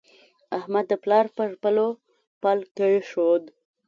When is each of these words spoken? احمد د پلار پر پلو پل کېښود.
احمد 0.57 0.85
د 0.91 0.93
پلار 1.03 1.25
پر 1.35 1.49
پلو 1.61 1.89
پل 2.41 2.59
کېښود. 2.75 3.43